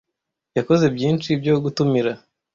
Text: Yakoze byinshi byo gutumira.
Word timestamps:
Yakoze 0.57 0.85
byinshi 0.95 1.29
byo 1.41 1.53
gutumira. 1.63 2.11